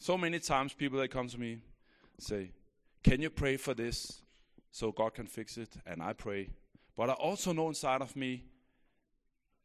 [0.10, 1.60] So many times people that come to me
[2.17, 2.50] say,
[3.04, 4.24] Can you pray for this
[4.72, 5.69] so God can fix it?
[5.86, 6.50] And I pray.
[6.98, 8.43] But I also know inside of me,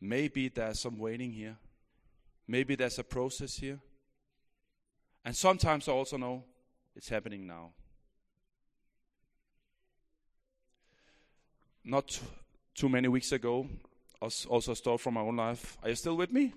[0.03, 1.57] maybe there's some waiting here.
[2.47, 3.79] Maybe there's a process here.
[5.25, 6.45] And sometimes I also know
[6.95, 7.71] it's happening now.
[11.83, 12.21] Not
[12.75, 13.67] too many weeks ago,
[14.21, 15.79] also a story from my own life.
[15.83, 16.53] Are you still with me?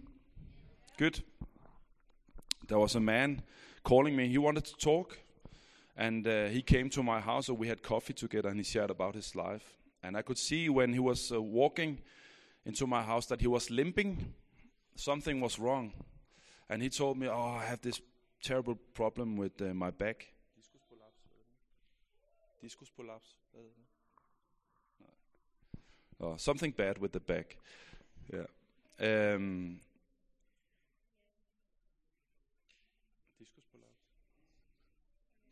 [0.98, 1.22] Good.
[2.68, 3.44] There was a man
[3.88, 4.28] calling me.
[4.28, 5.18] He wanted to talk,
[5.96, 8.90] and uh, he came to my house, and we had coffee together, and he shared
[8.90, 9.78] about his life.
[10.04, 12.00] And I could see when he was uh, walking
[12.66, 14.34] into my house that he was limping.
[14.96, 15.94] Something was wrong,
[16.70, 18.02] and he told me, "Oh, I have this
[18.44, 20.34] terrible problem with uh, my back."
[22.62, 23.38] Discus prolaps.
[26.20, 27.58] Oh, something bad with the back.
[28.34, 28.48] Yeah.
[29.00, 29.80] Um,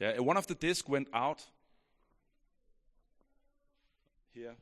[0.05, 1.43] Yeah, one of the discs went out
[4.35, 4.53] here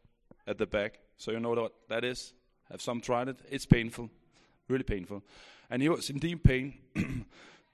[0.47, 0.99] at the back.
[1.17, 2.32] So you know what that is?
[2.71, 3.39] Have some tried it?
[3.51, 4.10] It's painful,
[4.69, 5.21] really painful.
[5.69, 6.75] And he was in deep pain.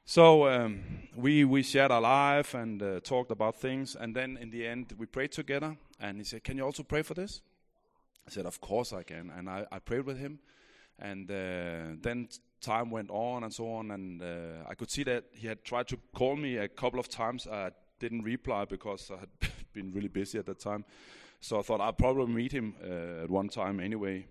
[0.06, 0.80] so um,
[1.16, 3.96] we we shared our life and uh, talked about things.
[3.96, 5.78] And then in the end, we prayed together.
[6.00, 7.42] And he said, "Can you also pray for this?"
[8.28, 10.40] I said, "Of course I can." And I, I prayed with him.
[10.98, 12.30] And uh, then
[12.62, 15.88] time went on and so on, and uh, I could see that he had tried
[15.90, 17.48] to call me a couple of times.
[17.48, 19.30] I didn't reply because I had
[19.74, 20.86] been really busy at that time.
[21.42, 24.28] So I thought I'd probably meet him uh, at one time anyway.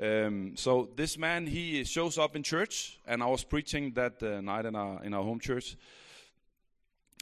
[0.00, 4.40] Um, so this man, he shows up in church, and I was preaching that uh,
[4.40, 5.76] night in our in our home church.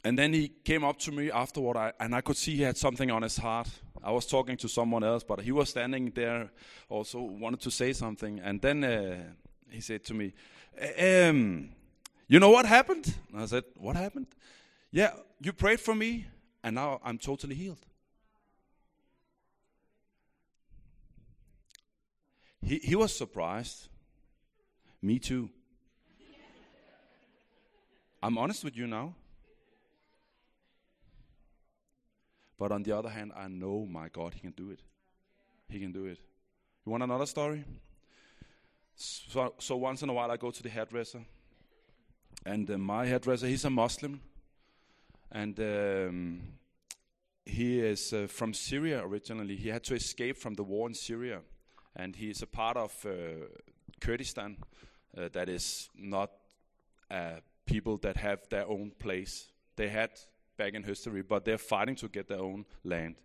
[0.03, 2.75] And then he came up to me afterward, I, and I could see he had
[2.75, 3.69] something on his heart.
[4.03, 6.49] I was talking to someone else, but he was standing there,
[6.89, 8.39] also wanted to say something.
[8.39, 9.17] And then uh,
[9.71, 10.33] he said to me,
[10.99, 11.69] um,
[12.27, 14.27] "You know what happened?" And I said, "What happened?"
[14.91, 16.27] Yeah, you prayed for me,
[16.63, 17.85] and now I'm totally healed.
[22.61, 23.87] He he was surprised.
[25.01, 25.49] Me too.
[28.23, 29.15] I'm honest with you now.
[32.57, 34.81] But on the other hand, I know my God, He can do it.
[35.67, 36.19] He can do it.
[36.85, 37.65] You want another story?
[38.95, 41.21] So, so once in a while, I go to the hairdresser,
[42.45, 44.21] and uh, my hairdresser, he's a Muslim,
[45.31, 46.41] and um,
[47.45, 49.55] he is uh, from Syria originally.
[49.55, 51.41] He had to escape from the war in Syria,
[51.95, 53.47] and he is a part of uh,
[53.99, 54.57] Kurdistan
[55.17, 56.31] uh, that is not
[57.09, 59.51] uh, people that have their own place.
[59.75, 60.11] They had
[60.57, 63.15] back in history, but they're fighting to get their own land.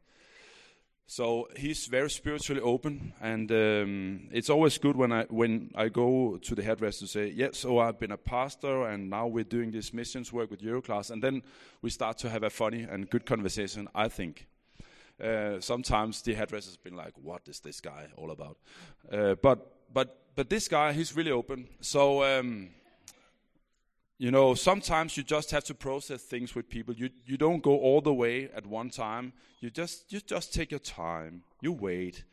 [1.08, 6.36] So he's very spiritually open, and um, it's always good when I when I go
[6.36, 9.70] to the hairdresser to say, "Yes, so I've been a pastor, and now we're doing
[9.70, 11.42] this missions work with Euroclass," and then
[11.80, 13.88] we start to have a funny and good conversation.
[13.94, 14.46] I think.
[15.18, 18.56] Uh, sometimes the hairdresser's been like, "What is this guy all about?"
[19.10, 19.58] Uh, but
[19.94, 21.68] but but this guy, he's really open.
[21.80, 22.24] So.
[22.24, 22.70] Um,
[24.18, 26.94] you know, sometimes you just have to process things with people.
[26.94, 29.32] You you don't go all the way at one time.
[29.60, 31.42] You just you just take your time.
[31.60, 32.24] You wait.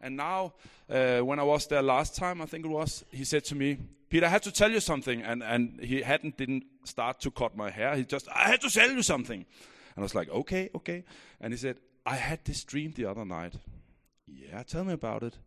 [0.00, 0.54] And now,
[0.90, 3.78] uh, when I was there last time, I think it was, he said to me,
[4.10, 5.22] Peter, I have to tell you something.
[5.22, 7.96] And, and he hadn't didn't start to cut my hair.
[7.96, 9.38] He just, I had to tell you something.
[9.38, 11.04] And I was like, okay, okay.
[11.40, 13.54] And he said, I had this dream the other night.
[14.26, 15.38] Yeah, tell me about it.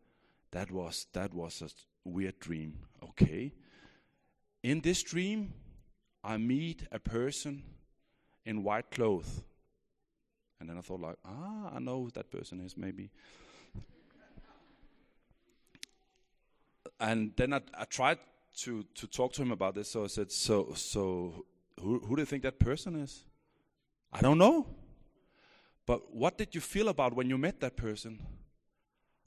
[0.51, 1.69] That was that was a
[2.09, 2.79] weird dream.
[3.03, 3.53] Okay.
[4.63, 5.53] In this dream,
[6.23, 7.63] I meet a person
[8.45, 9.43] in white clothes.
[10.59, 13.09] And then I thought like, ah, I know who that person is maybe.
[16.99, 18.19] and then I, I tried
[18.57, 19.91] to, to talk to him about this.
[19.91, 21.45] So I said, so, so
[21.79, 23.23] who, who do you think that person is?
[24.11, 24.67] I don't know.
[25.85, 28.19] But what did you feel about when you met that person?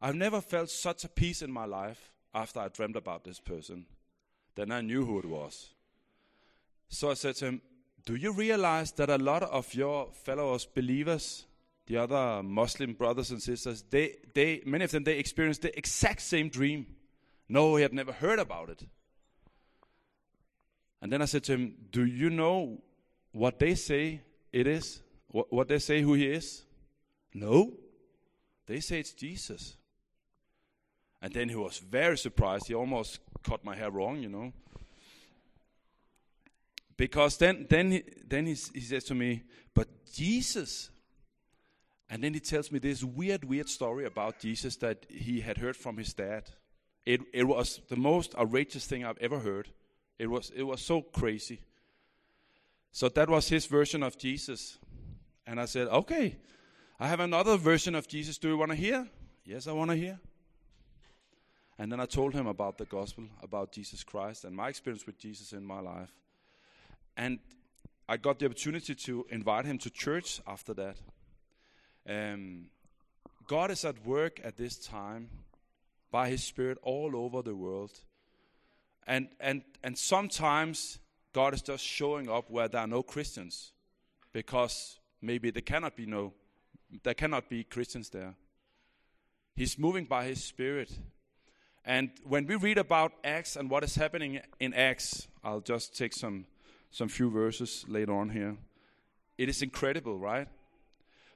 [0.00, 3.86] I've never felt such a peace in my life after I dreamed about this person.
[4.54, 5.70] Then I knew who it was.
[6.92, 7.62] So I said to him,
[8.04, 11.46] Do you realize that a lot of your fellow believers,
[11.86, 16.20] the other Muslim brothers and sisters, they, they, many of them, they experienced the exact
[16.20, 16.86] same dream?
[17.48, 18.84] No, he had never heard about it.
[21.00, 22.82] And then I said to him, Do you know
[23.32, 24.20] what they say
[24.52, 25.02] it is?
[25.28, 26.62] What, what they say who he is?
[27.32, 27.72] No.
[28.66, 29.78] They say it's Jesus.
[31.22, 32.66] And then he was very surprised.
[32.68, 34.52] He almost cut my hair wrong, you know.
[37.02, 39.42] Because then, then, he, then he, he says to me,
[39.74, 40.88] but Jesus.
[42.08, 45.74] And then he tells me this weird, weird story about Jesus that he had heard
[45.74, 46.44] from his dad.
[47.04, 49.66] It, it was the most outrageous thing I've ever heard.
[50.16, 51.62] It was, it was so crazy.
[52.92, 54.78] So that was his version of Jesus.
[55.44, 56.36] And I said, okay,
[57.00, 58.38] I have another version of Jesus.
[58.38, 59.08] Do you want to hear?
[59.44, 60.20] Yes, I want to hear.
[61.80, 65.18] And then I told him about the gospel, about Jesus Christ, and my experience with
[65.18, 66.12] Jesus in my life.
[67.16, 67.38] And
[68.08, 70.96] I got the opportunity to invite him to church after that.
[72.08, 72.66] Um,
[73.46, 75.28] God is at work at this time
[76.10, 77.90] by His Spirit all over the world.
[79.06, 80.98] And, and, and sometimes
[81.32, 83.72] God is just showing up where there are no Christians
[84.32, 86.32] because maybe there cannot be no
[87.02, 88.34] there cannot be Christians there.
[89.56, 90.90] He's moving by his spirit.
[91.86, 96.12] And when we read about Acts and what is happening in Acts, I'll just take
[96.12, 96.44] some
[96.92, 98.56] some few verses later on here.
[99.38, 100.46] It is incredible, right?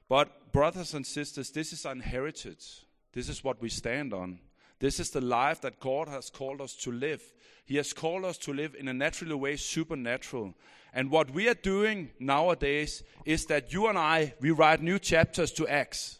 [0.07, 2.63] But, brothers and sisters, this is unherited.
[3.11, 4.39] This is what we stand on.
[4.79, 7.21] This is the life that God has called us to live.
[7.65, 10.53] He has called us to live in a natural way, supernatural.
[10.93, 15.51] And what we are doing nowadays is that you and I, we write new chapters
[15.53, 16.19] to Acts.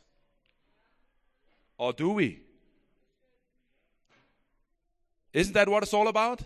[1.77, 2.41] Or do we?
[5.31, 6.41] Isn't that what it's all about?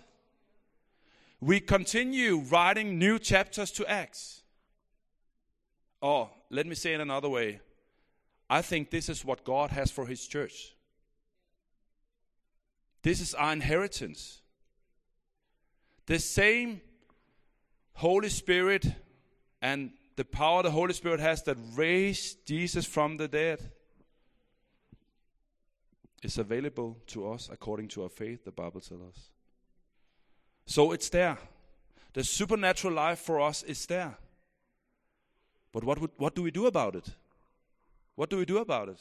[1.41, 4.43] We continue writing new chapters to Acts.
[5.99, 7.59] Or, let me say it another way.
[8.49, 10.75] I think this is what God has for His church.
[13.01, 14.41] This is our inheritance.
[16.05, 16.81] The same
[17.93, 18.85] Holy Spirit
[19.61, 23.71] and the power the Holy Spirit has that raised Jesus from the dead
[26.21, 29.29] is available to us according to our faith, the Bible tells us.
[30.72, 31.38] So it's there.
[32.13, 34.17] The supernatural life for us is there.
[35.74, 37.09] But what, would, what do we do about it?
[38.15, 38.99] What do we do about it?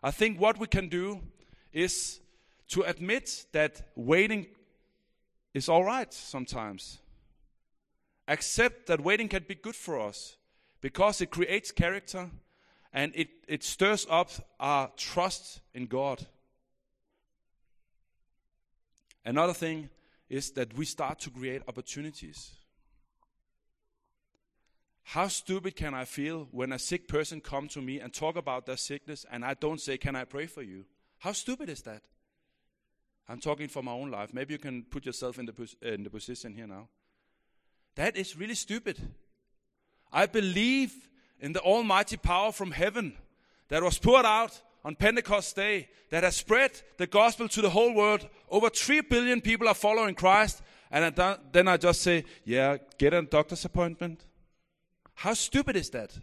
[0.00, 1.20] I think what we can do
[1.72, 2.20] is
[2.68, 4.46] to admit that waiting
[5.52, 7.00] is all right sometimes.
[8.28, 10.36] Accept that waiting can be good for us
[10.80, 12.30] because it creates character
[12.92, 14.30] and it, it stirs up
[14.60, 16.28] our trust in God.
[19.24, 19.88] Another thing
[20.32, 22.52] is that we start to create opportunities.
[25.02, 28.64] How stupid can I feel when a sick person come to me and talk about
[28.64, 30.86] their sickness and I don't say, "Can I pray for you?"
[31.18, 32.02] How stupid is that?
[33.28, 34.32] I'm talking for my own life.
[34.32, 36.88] Maybe you can put yourself in the in the position here now.
[37.96, 38.96] That is really stupid.
[40.10, 41.10] I believe
[41.40, 43.18] in the almighty power from heaven
[43.68, 47.94] that was poured out on Pentecost Day that has spread the gospel to the whole
[47.94, 48.28] world.
[48.50, 50.62] Over 3 billion people are following Christ.
[50.90, 51.14] And
[51.52, 54.24] then I just say, yeah, get a doctor's appointment.
[55.14, 56.18] How stupid is that?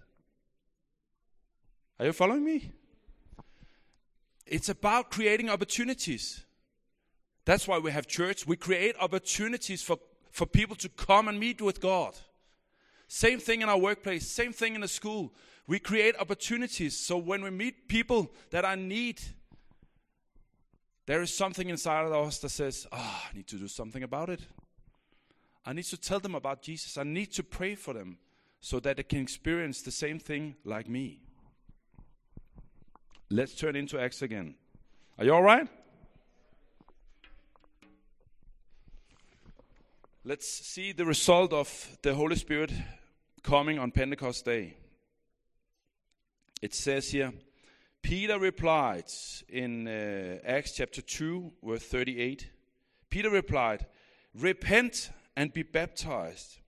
[1.99, 2.72] Are you following me?
[4.49, 6.43] it's about creating opportunities.
[7.45, 8.45] That's why we have church.
[8.45, 9.97] We create opportunities for,
[10.32, 12.16] for people to come and meet with God.
[13.07, 15.34] Same thing in our workplace, same thing in the school.
[15.70, 19.22] We create opportunities so when we meet people that are in need,
[21.06, 24.32] there is something inside of us that says, Oh, I need to do something about
[24.32, 24.40] it.
[25.64, 26.98] I need to tell them about Jesus.
[26.98, 28.18] I need to pray for them
[28.60, 31.22] so that they can experience the same thing like me.
[33.30, 34.56] Let's turn into Acts again.
[35.20, 35.68] Are you all right?
[40.24, 42.74] Let's see the result of the Holy Spirit
[43.44, 44.79] coming on Pentecost Day.
[46.62, 47.32] It says here,
[48.01, 49.05] Peter replied
[49.47, 52.49] in uh, Acts chapter 2, verse 38.
[53.10, 53.86] Peter replied,
[54.34, 56.60] Repent and be baptized,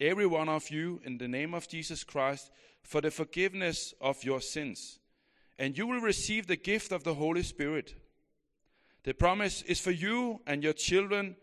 [0.00, 2.50] every one of you, in the name of Jesus Christ,
[2.82, 4.98] for the forgiveness of your sins,
[5.58, 7.94] and you will receive the gift of the Holy Spirit.
[9.02, 11.36] The promise is for you and your children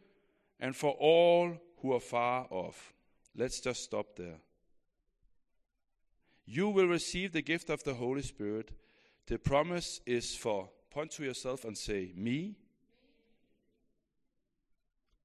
[0.59, 2.93] and for all who are far off.
[3.35, 4.37] Let's just stop there.
[6.49, 8.71] You will receive the gift of the Holy Spirit.
[9.27, 12.55] The promise is for, point to yourself and say, me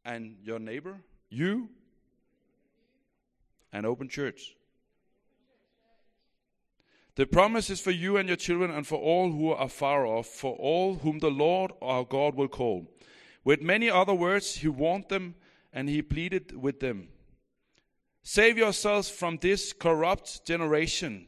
[0.04, 0.96] and your neighbor,
[1.30, 1.68] you
[3.72, 4.56] and open church.
[7.14, 10.26] The promise is for you and your children and for all who are far off,
[10.26, 12.92] for all whom the Lord our God will call.
[13.44, 15.36] With many other words, he warned them
[15.72, 17.08] and he pleaded with them
[18.22, 21.26] Save yourselves from this corrupt generation.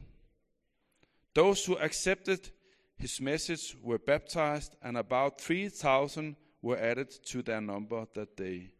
[1.33, 2.49] Those who accepted
[2.97, 8.71] his message were baptized, and about 3,000 were added to their number that day.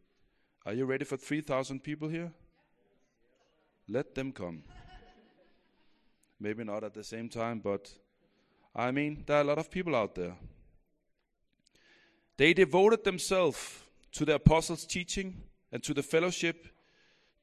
[0.65, 2.31] Are you ready for 3,000 people here?
[3.87, 4.63] Let them come.
[6.39, 7.91] Maybe not at the same time, but
[8.73, 10.35] I mean, there are a lot of people out there.
[12.37, 16.67] They devoted themselves to the apostles' teaching and to the fellowship,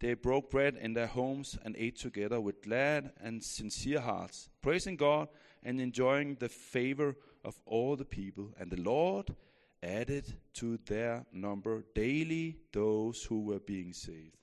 [0.00, 4.96] they broke bread in their homes and ate together with glad and sincere hearts, praising
[4.96, 5.28] God
[5.62, 8.52] and enjoying the favor of all the people.
[8.58, 9.34] And the Lord
[9.82, 14.36] added to their number daily those who were being saved.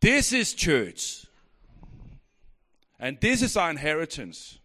[0.00, 1.26] This is church.
[3.00, 4.58] And this is our inheritance.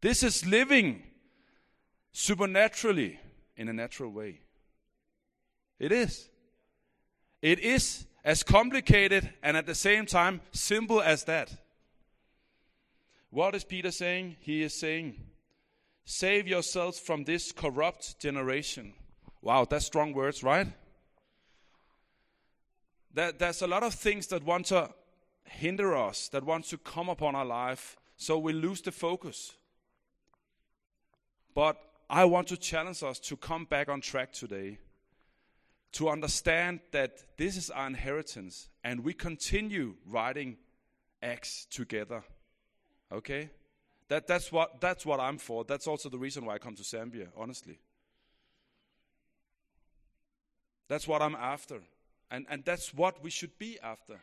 [0.00, 1.02] This is living
[2.12, 3.18] supernaturally
[3.56, 4.40] in a natural way.
[5.78, 6.28] It is.
[7.42, 11.52] It is as complicated and at the same time simple as that.
[13.30, 14.36] What is Peter saying?
[14.40, 15.16] He is saying,
[16.04, 18.92] Save yourselves from this corrupt generation.
[19.40, 20.68] Wow, that's strong words, right?
[23.14, 24.90] That, there's a lot of things that want to
[25.44, 29.54] hinder us, that want to come upon our life, so we lose the focus.
[31.54, 31.76] But
[32.08, 34.78] I want to challenge us to come back on track today
[35.92, 40.56] to understand that this is our inheritance and we continue writing
[41.22, 42.24] Acts together.
[43.10, 43.50] Okay?
[44.08, 45.64] That, that's, what, that's what I'm for.
[45.64, 47.78] That's also the reason why I come to Zambia, honestly.
[50.88, 51.80] That's what I'm after.
[52.30, 54.20] And, and that's what we should be after,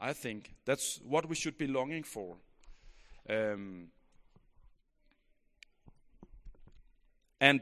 [0.00, 0.54] I think.
[0.64, 2.36] That's what we should be longing for.
[3.28, 3.88] Um,
[7.40, 7.60] and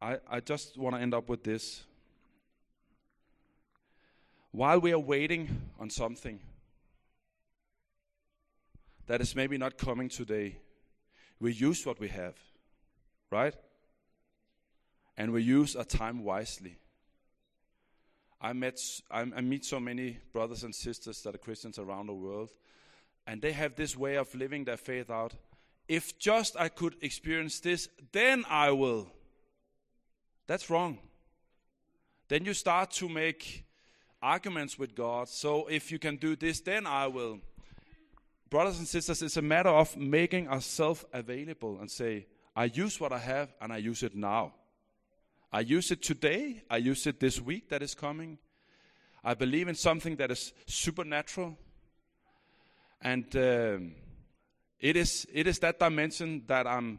[0.00, 1.84] I, I just want to end up with this.
[4.52, 5.48] While we are waiting
[5.80, 6.38] on something
[9.06, 10.58] that is maybe not coming today,
[11.40, 12.36] we use what we have,
[13.30, 13.54] right?
[15.16, 16.78] And we use our time wisely.
[18.40, 18.78] I met
[19.10, 22.50] I, I meet so many brothers and sisters that are Christians around the world,
[23.26, 25.34] and they have this way of living their faith out.
[25.88, 29.10] If just I could experience this, then I will.
[30.46, 30.98] That's wrong.
[32.28, 33.64] Then you start to make
[34.22, 35.28] arguments with God.
[35.28, 37.40] So if you can do this, then I will.
[38.50, 42.26] Brothers and sisters, it's a matter of making ourselves available and say,
[42.56, 44.54] I use what I have and I use it now.
[45.52, 46.62] I use it today.
[46.70, 48.38] I use it this week that is coming.
[49.22, 51.56] I believe in something that is supernatural.
[53.00, 53.92] And um,
[54.80, 56.98] it, is, it is that dimension that I'm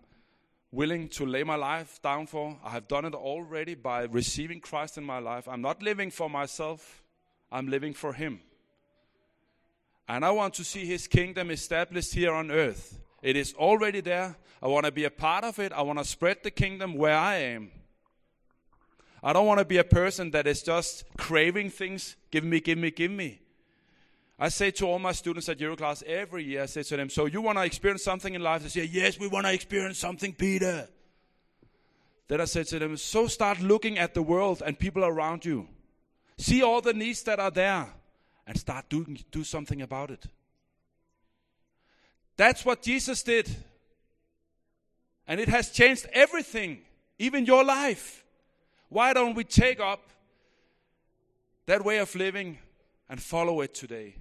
[0.72, 2.58] willing to lay my life down for.
[2.64, 5.48] I have done it already by receiving Christ in my life.
[5.48, 7.04] I'm not living for myself,
[7.52, 8.42] I'm living for Him.
[10.08, 13.00] And I want to see His kingdom established here on earth.
[13.22, 14.36] It is already there.
[14.62, 15.72] I want to be a part of it.
[15.72, 17.72] I want to spread the kingdom where I am.
[19.24, 22.16] I don't want to be a person that is just craving things.
[22.30, 23.40] Give me, give me, give me.
[24.38, 27.26] I say to all my students at Euroclass every year, I say to them, So
[27.26, 28.64] you want to experience something in life?
[28.64, 30.90] They say, Yes, we want to experience something, Peter.
[32.28, 35.70] Then I say to them, So start looking at the world and people around you.
[36.38, 37.88] See all the needs that are there
[38.46, 40.26] and start doing do something about it.
[42.36, 43.56] That's what Jesus did.
[45.28, 46.82] And it has changed everything,
[47.18, 48.24] even your life.
[48.90, 50.10] Why don't we take up
[51.66, 52.60] that way of living
[53.10, 54.16] and follow it today?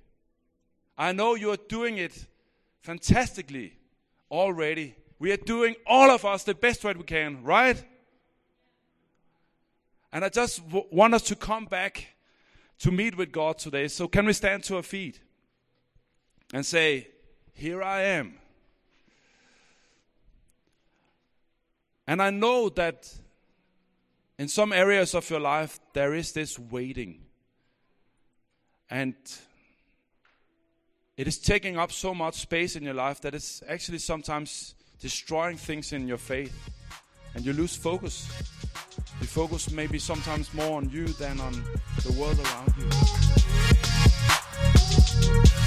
[0.96, 2.26] I know you are doing it
[2.80, 3.76] fantastically
[4.30, 4.94] already.
[5.18, 7.82] We are doing all of us the best way we can, right?
[10.12, 12.08] And I just w- want us to come back
[12.80, 13.88] to meet with God today.
[13.88, 15.20] So, can we stand to our feet
[16.52, 17.08] and say,
[17.52, 18.34] Here I am?
[22.06, 23.12] And I know that
[24.38, 27.22] in some areas of your life, there is this waiting.
[28.90, 29.14] And
[31.16, 35.56] it is taking up so much space in your life that it's actually sometimes destroying
[35.56, 36.52] things in your faith.
[37.34, 38.28] And you lose focus.
[39.20, 41.52] You focus maybe sometimes more on you than on
[42.02, 42.74] the world around
[45.58, 45.63] you.